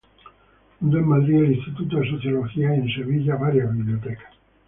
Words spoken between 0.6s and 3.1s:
Fundó en Madrid el Instituto de Sociología, y en